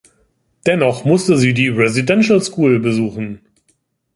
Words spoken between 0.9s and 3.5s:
musste sie die Residential School besuchen.